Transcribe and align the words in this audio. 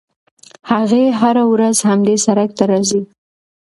هغه 0.71 1.01
هره 1.19 1.43
ورځ 1.53 1.77
همدې 1.89 2.15
سړک 2.25 2.49
ته 2.57 2.63
راځي. 2.71 3.01